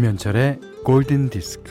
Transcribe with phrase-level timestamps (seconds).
[0.00, 1.70] 김현철의 골든 디스크.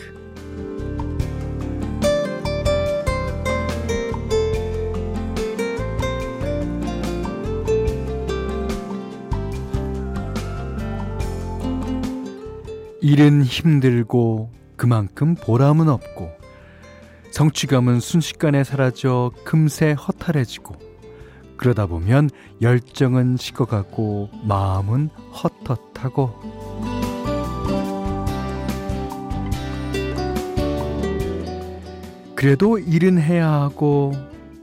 [13.02, 16.30] 일은 힘들고 그만큼 보람은 없고
[17.32, 20.75] 성취감은 순식간에 사라져 금세 허탈해지고
[21.57, 22.30] 그러다 보면
[22.61, 26.99] 열정은 식어가고 마음은 헛헛하고
[32.39, 34.14] 그래도 일은 해야 하고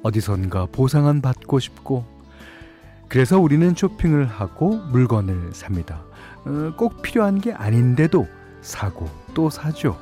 [0.02, 2.06] 어디선가 보상은 받고 싶고
[3.06, 6.02] 그래서 우리는 쇼핑을 하고 물건을 삽니다.
[6.46, 8.26] 어, 꼭 필요한 게 아닌데도
[8.62, 9.98] 사고 또 사죠.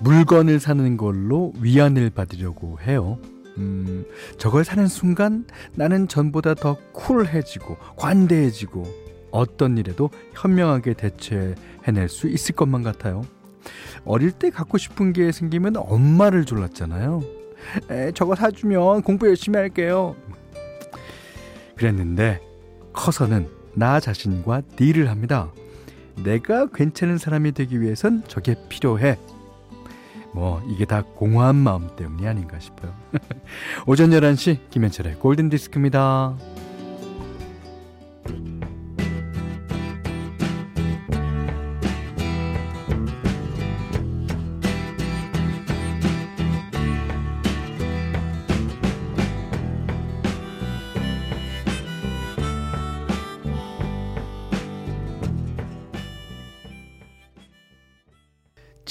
[0.00, 3.18] 물건을 사는 걸로 위안을 받으려고 해요.
[3.58, 4.04] 음,
[4.38, 9.05] 저걸 사는 순간 나는 전보다 더 쿨해지고 관대해지고
[9.36, 13.22] 어떤 일에도 현명하게 대처해낼 수 있을 것만 같아요.
[14.04, 17.22] 어릴 때 갖고 싶은 게 생기면 엄마를 졸랐잖아요.
[17.90, 20.14] 에, 저거 사주면 공부 열심히 할게요.
[21.76, 22.40] 그랬는데
[22.92, 25.52] 커서는 나 자신과 딜을 합니다.
[26.24, 29.18] 내가 괜찮은 사람이 되기 위해선 저게 필요해.
[30.32, 32.94] 뭐 이게 다 공허한 마음 때문이 아닌가 싶어요.
[33.86, 36.36] 오전 11시 김현철의 골든 디스크입니다.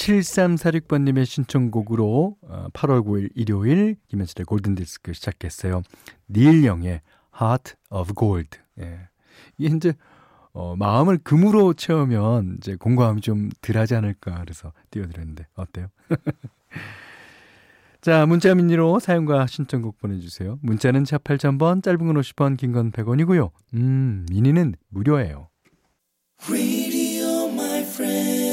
[0.05, 2.37] 7346번님의 신청곡으로
[2.73, 5.81] 8월 어, 9일 일요일 김현철의 골든디스크 시작했어요.
[6.29, 7.01] 닐 영의
[7.39, 8.59] Heart of Gold.
[8.79, 8.99] 예.
[9.57, 9.93] 이게 이제
[10.53, 15.87] 어, 마음을 금으로 채우면 이제 공감이 좀 덜하지 않을까 그래서 띄워드렸는데 어때요?
[18.01, 20.59] 자 문자 미니로 사용과 신청곡 보내주세요.
[20.61, 23.49] 문자는 차 8000번 짧은 건 50원 긴 건 100원이고요.
[23.73, 25.49] 음 미니는 무료예요.
[27.97, 28.44] 네.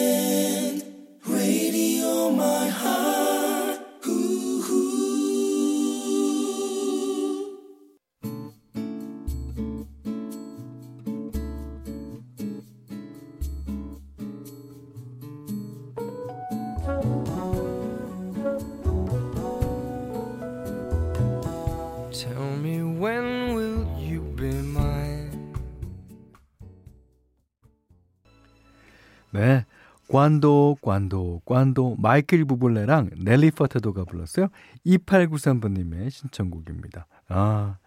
[30.12, 34.48] 관도, 관도, 관도, 마이클 부블레랑 넬리 퍼테도가 불렀어요.
[34.84, 37.06] 2893번님의 신청곡입니다.
[37.28, 37.78] 아.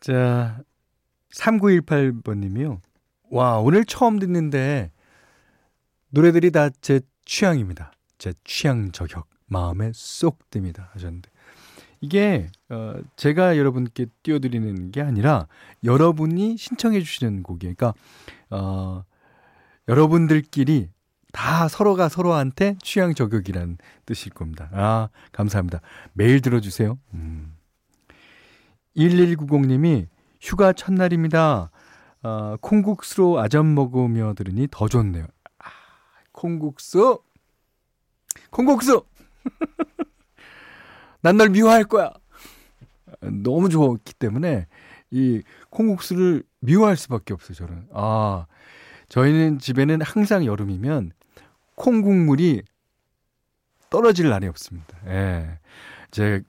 [0.00, 0.60] 자,
[1.34, 2.80] 3918번님이요.
[3.30, 4.92] 와, 오늘 처음 듣는데,
[6.10, 7.92] 노래들이 다 제 취향입니다.
[8.18, 9.26] 제 취향 저격.
[9.46, 10.90] 마음에 쏙 듭니다.
[10.92, 11.30] 하셨는데.
[12.02, 15.46] 이게, 어, 제가 여러분께 띄워드리는 게 아니라,
[15.82, 17.74] 여러분이 신청해 주시는 곡이에요.
[17.74, 17.98] 그러니까,
[18.50, 19.04] 어,
[19.88, 20.90] 여러분들끼리
[21.32, 24.68] 다 서로가 서로한테 취향 저격이라는 뜻일 겁니다.
[24.72, 25.80] 아, 감사합니다.
[26.12, 26.98] 매일 들어주세요.
[27.14, 27.54] 음.
[28.96, 30.06] 1190님이
[30.40, 31.70] 휴가 첫날입니다.
[32.22, 35.26] 아, 콩국수로 아점 먹으며 들으니 더 좋네요.
[35.58, 35.68] 아,
[36.32, 37.22] 콩국수!
[38.50, 39.04] 콩국수!
[41.20, 42.12] 난 널 미워할 거야!
[43.20, 44.66] 너무 좋았기 때문에
[45.10, 47.88] 이 콩국수를 미워할 수밖에 없어요, 저는.
[47.92, 48.46] 아,
[49.08, 51.12] 저희는 집에는 항상 여름이면
[51.74, 52.62] 콩 국물이
[53.90, 54.98] 떨어질 날이 없습니다.
[55.06, 55.58] 예.
[56.10, 56.42] 제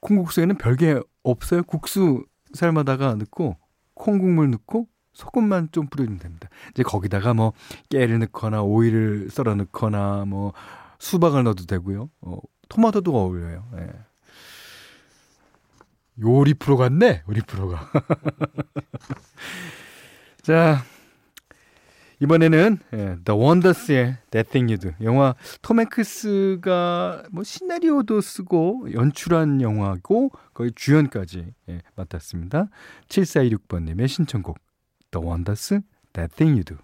[0.00, 1.62] 콩국수에는 별게 없어요.
[1.62, 3.56] 국수 삶아다가 넣고
[3.94, 6.48] 콩 국물 넣고 소금만 좀 뿌려주면 됩니다.
[6.70, 7.52] 이제 거기다가 뭐
[7.90, 10.52] 깨를 넣거나 오이를 썰어 넣거나 뭐
[10.98, 12.08] 수박을 넣어도 되고요.
[12.22, 12.38] 어,
[12.68, 13.68] 토마토도 어울려요.
[13.78, 13.90] 예.
[16.20, 17.90] 요리 프로 같네, 우리 프로가.
[20.42, 20.82] 자,
[22.22, 29.60] 이번에는 예, The Wonders의 That Thing You Do 영화 톰 행크스가 뭐 시나리오도 쓰고 연출한
[29.60, 32.68] 영화고 거의 주연까지 예, 맡았습니다.
[33.08, 34.58] 7426번님의 신청곡
[35.10, 35.80] The Wonders
[36.12, 36.76] That Thing You Do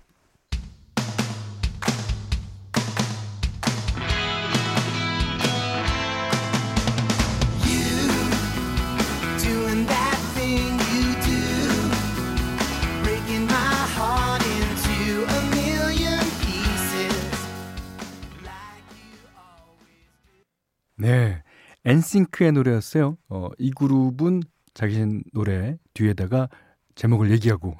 [21.98, 23.16] 엔싱크의 노래였어요.
[23.28, 24.42] 어, 이 그룹은
[24.74, 26.48] 자기 노래 뒤에다가
[26.94, 27.76] 제목을 얘기하고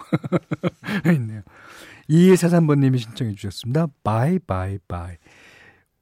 [1.15, 1.43] 있네요.
[2.11, 3.87] 2143번님이 신청해 주셨습니다.
[4.03, 5.17] Bye Bye Bye.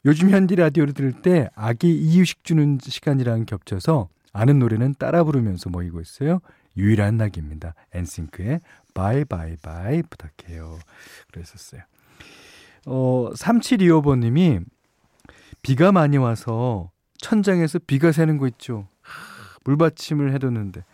[0.04, 6.00] 요즘 현디 라디오를 들을 때 아기 이유식 주는 시간이랑 겹쳐서 아는 노래는 따라 부르면서 먹이고
[6.00, 6.40] 있어요.
[6.76, 7.74] 유일한 낙입니다.
[7.94, 8.60] 엔싱크의
[8.94, 10.78] Bye Bye Bye 부탁해요.
[11.32, 11.82] 그랬었어요.
[12.86, 14.64] 어, 3725번님이
[15.62, 16.90] 비가 많이 와서
[17.26, 18.86] 천장에서 비가 새는 거 있죠.
[19.64, 20.84] 물받침을 해뒀는데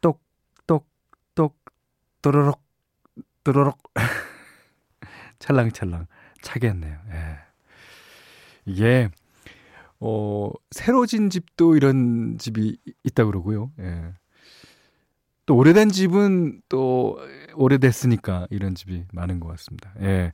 [0.00, 1.56] 똑똑똑
[2.22, 2.60] 또로록
[3.44, 3.78] 또로록
[5.38, 6.08] 찰랑찰랑
[6.42, 6.98] 차겠네요.
[7.12, 7.36] 예.
[8.66, 9.08] 이게
[10.00, 13.70] 어 새로 진 집도 이런 집이 있다 그러고요.
[13.78, 14.12] 예.
[15.46, 17.16] 또 오래된 집은 또
[17.54, 19.92] 오래됐으니까 이런 집이 많은 것 같습니다.
[20.00, 20.32] 예.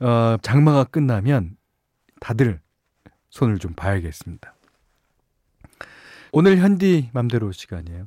[0.00, 1.56] 어, 장마가 끝나면
[2.20, 2.60] 다들
[3.30, 4.54] 손을 좀 봐야겠습니다.
[6.32, 8.06] 오늘 현디 맘대로 시간이에요.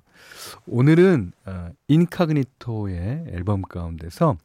[0.67, 4.37] 오늘은 어, 인카그니토의 앨범 가운데서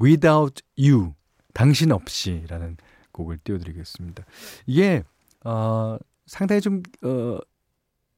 [0.00, 1.12] Without You,
[1.52, 2.76] 당신 없이라는
[3.12, 4.24] 곡을 띄워드리겠습니다.
[4.66, 5.02] 이게
[5.44, 7.38] 어, 상당히 좀 어,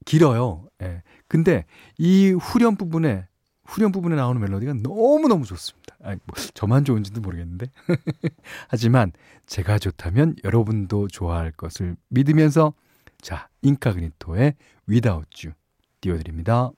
[0.04, 0.66] 길어요.
[0.82, 1.02] 예.
[1.26, 1.64] 근데
[1.98, 3.26] 이 후렴 부분에
[3.68, 5.94] 후렴 부분에 나오는 멜로디가 너무 너무 좋습니다.
[6.02, 7.70] 아, 뭐 저만 좋은지도 모르겠는데
[8.68, 9.12] 하지만
[9.46, 12.72] 제가 좋다면 여러분도 좋아할 것을 믿으면서
[13.20, 14.54] 자 인카그니토의
[14.88, 15.54] Without You
[16.00, 16.70] 띄워드립니다.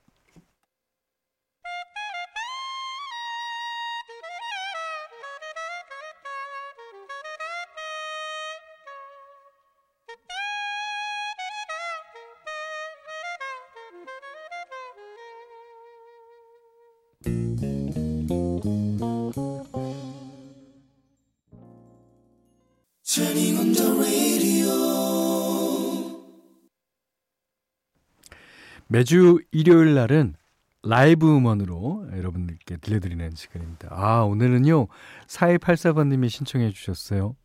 [28.91, 30.35] 매주 일요일 날은
[30.83, 33.87] 라이브 음원으로 여러분들께 들려드리는 시간입니다.
[33.89, 34.87] 아, 오늘은요,
[35.27, 37.37] 4284번님이 신청해 주셨어요.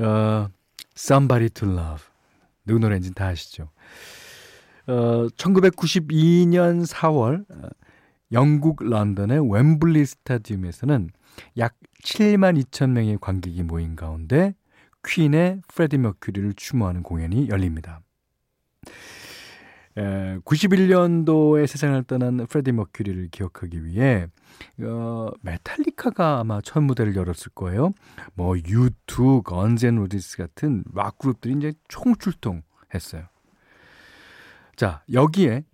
[0.00, 0.48] 어,
[0.96, 2.04] Somebody to Love.
[2.66, 3.70] 누구 노래인지 다 아시죠?
[4.88, 7.68] 어, 1992년 4월, 어,
[8.32, 11.10] 영국 런던의 웸블리 스타디움에서는
[11.58, 14.54] 약 7만 2천 명의 관객이 모인 가운데
[15.04, 18.00] 퀸의 프레디 머큐리를 추모하는 공연이 열립니다.
[19.94, 24.26] 91년도에 세상을 떠난 프레디 머큐리를 기억하기 위해
[24.80, 27.90] 어, 메탈리카가 아마 첫 무대를 열었을 거예요.
[28.34, 33.24] 뭐 U2, 건즈 앤 로지스 같은 락 그룹들이 이제 총출동했어요.
[34.76, 35.64] 자 여기에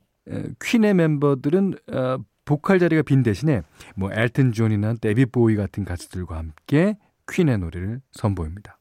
[0.60, 2.18] 퀸의 멤버들은 어,
[2.48, 3.60] 보컬 자리가 빈 대신에
[3.94, 6.96] 뭐 엘튼 존이나 데이빗 보위 같은 가수들과 함께
[7.30, 8.78] 퀸의 노래를 선보입니다.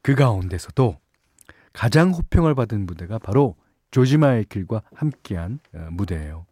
[0.00, 0.96] 그 가운데서도
[1.74, 3.56] 가장 호평을 받은 무대가 바로
[3.90, 6.46] 조지 마이클과 함께한 어, 무대예요.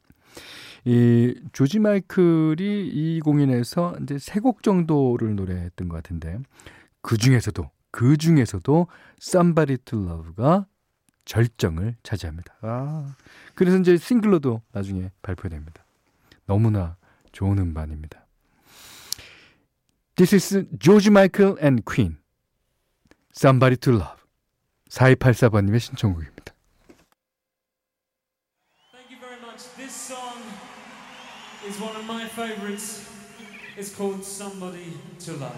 [0.84, 6.38] 이 조지 마이클이 이 공연에서 이제 세 곡 정도를 노래했던 것 같은데
[7.00, 8.88] 그 중에서도 그 중에서도
[9.22, 10.66] Somebody to Love가
[11.26, 12.54] 절정을 차지합니다.
[12.62, 13.14] 아,
[13.54, 15.84] 그래서 이제 싱글로도 나중에 발표됩니다.
[16.46, 16.96] 너무나
[17.32, 18.24] 좋은 음반입니다.
[20.14, 22.16] This is George Michael and Queen.
[23.34, 24.16] Somebody to Love.
[24.88, 26.36] 4284번님의 신청곡입니다.
[31.66, 33.08] is one of my favorites.
[33.76, 35.52] It's called Somebody to Love.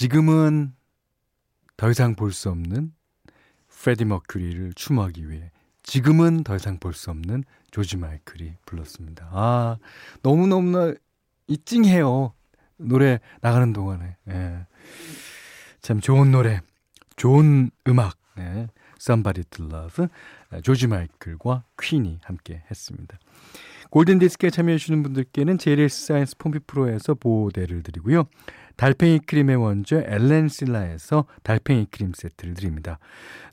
[0.00, 0.72] 지금은
[1.76, 2.94] 더 이상 볼 수 없는
[3.68, 5.50] 프레디 머큐리를 추모하기 위해
[5.82, 9.28] 지금은 더 이상 볼 수 없는 조지 마이클이 불렀습니다.
[9.30, 9.76] 아,
[10.22, 10.94] 너무너무나
[11.48, 12.32] 이 찡해요.
[12.78, 14.16] 노래 나가는 동안에.
[14.30, 14.66] 예.
[15.82, 16.62] 참 좋은 노래,
[17.16, 18.16] 좋은 음악.
[18.38, 18.68] 예.
[18.98, 20.06] Somebody to Love,
[20.62, 23.18] 조지 마이클과 퀸이 함께 했습니다.
[23.90, 28.24] 골든디스크에 참여해주시는 분들께는 JLS 사이언스 폼피 프로에서 보호대를 드리고요.
[28.80, 32.98] 달팽이 크림의 원조 엘렌 실라에서 달팽이 크림 세트를 드립니다.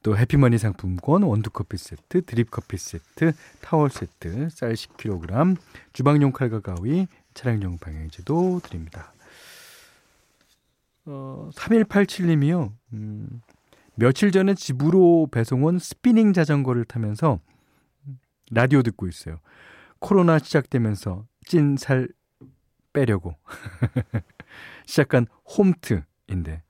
[0.02, 5.58] 또 해피머니 상품권, 원두커피 세트, 드립커피 세트, 타월 세트, 쌀 10kg,
[5.92, 9.12] 주방용 칼과 가위, 차량용 방향제도 드립니다.
[11.08, 12.72] 어, 3187님이요.
[12.94, 13.42] 음,
[13.96, 17.42] 며칠 전에 집으로 배송 온 스피닝 자전거를 타면서
[18.50, 19.42] 라디오 듣고 있어요.
[20.00, 22.08] 코로나 시작되면서 찐살
[23.00, 23.36] 빼려고
[24.86, 25.28] 시작한
[25.58, 26.64] 홈트인데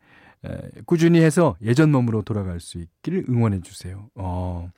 [0.45, 4.09] 에, 꾸준히 해서 예전 몸으로 돌아갈 수 있기를 응원해 주세요.
[4.15, 4.69] 어,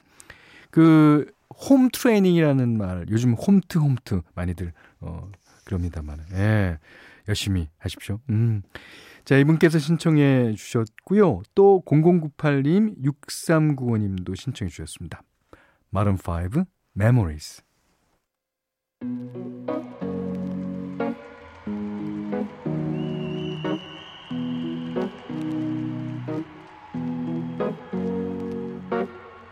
[0.70, 5.30] 그 홈 트레이닝이라는 말, 요즘 홈트 홈트 많이들 어
[5.66, 6.20] 그럽니다만.
[6.34, 6.80] 예.
[7.28, 8.20] 열심히 하십시오.
[8.30, 8.64] 음.
[9.24, 11.44] 자, 이분께서 신청해 주셨고요.
[11.54, 15.22] 또 0098님, 6395님도 신청해 주셨습니다.
[15.92, 16.66] 마른 5
[16.98, 17.62] Memories.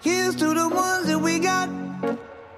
[0.01, 1.69] Here's to the ones that we got.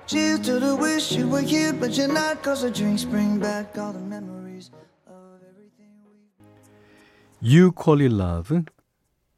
[0.08, 2.44] Cheers to the wish you were here, but you're not.
[2.44, 4.72] Cause the drinks bring back all the memories
[5.08, 7.48] of everything we.
[7.48, 8.64] You Call It Love.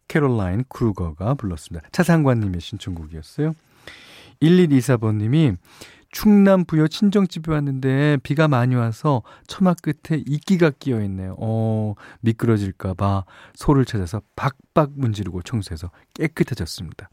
[0.07, 1.87] 캐롤라인 크루거가 불렀습니다.
[1.91, 3.53] 차상관님의 신청곡이었어요.
[4.41, 5.57] 1124번님이
[6.11, 11.35] 충남 부여 친정집에 왔는데 비가 많이 와서 처마 끝에 이끼가 끼어 있네요.
[11.39, 17.09] 어, 미끄러질까봐 소를 찾아서 박박 문지르고 청소해서 깨끗해졌습니다.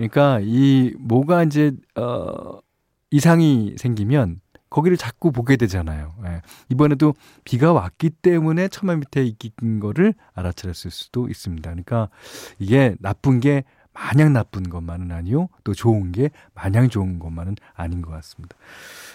[0.00, 2.60] 그러니까 이 뭐가 이제 어
[3.10, 4.40] 이상이 생기면
[4.70, 6.14] 거기를 자꾸 보게 되잖아요.
[6.26, 6.42] 예.
[6.70, 7.12] 이번에도
[7.44, 11.68] 비가 왔기 때문에 처마 밑에 이낀 거를 알아차렸을 수도 있습니다.
[11.68, 12.08] 그러니까
[12.58, 15.48] 이게 나쁜 게 마냥 나쁜 것만은 아니요.
[15.64, 18.56] 또 좋은 게 마냥 좋은 것만은 아닌 것 같습니다.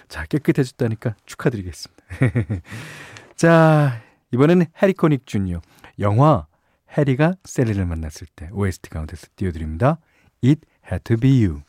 [0.10, 2.04] 자, 깨끗해졌다니까 축하드리겠습니다.
[3.36, 4.02] 자,
[4.32, 5.62] 이번에는 해리 코닉 주니어.
[6.00, 6.46] 영화
[6.98, 10.00] 해리가 셀리를 만났을 때 OST 가운데서 띄워드립니다.
[10.44, 11.64] It had to be you.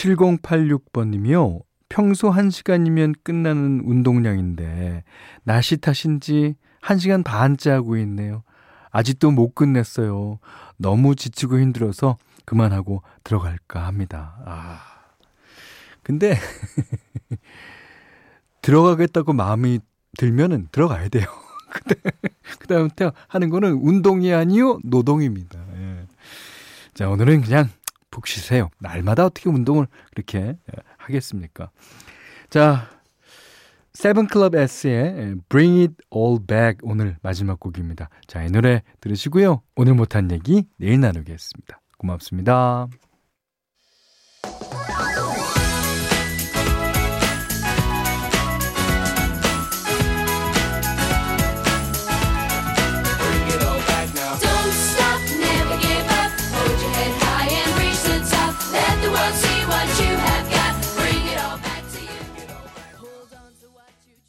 [0.00, 1.60] 7086번님이요.
[1.88, 5.04] 평소 1시간이면 끝나는 운동량인데
[5.42, 8.42] 날씨 탓인지 1시간 반째 하고 있네요.
[8.90, 10.40] 아직도 못 끝냈어요.
[10.76, 14.36] 너무 지치고 힘들어서 그만하고 들어갈까 합니다.
[14.44, 14.80] 아.
[16.02, 16.36] 근데
[18.62, 19.78] 들어가겠다고 마음이
[20.18, 21.26] 들면은 들어가야 돼요.
[22.58, 25.60] 그다음부터 하는 거는 운동이 아니요 노동입니다.
[25.76, 26.06] 예.
[26.94, 27.68] 자 오늘은 그냥
[28.10, 28.70] 푹 쉬세요.
[28.78, 30.56] 날마다 어떻게 운동을 그렇게
[30.98, 31.70] 하겠습니까?
[32.48, 32.90] 자,
[34.00, 38.08] 세븐클럽 S의 예, Bring It All Back 오늘 마지막 곡입니다.
[38.26, 39.60] 자, 이 노래 들으시고요.
[39.76, 41.82] 오늘 못한 얘기 내일 나누겠습니다.
[41.98, 42.88] 고맙습니다.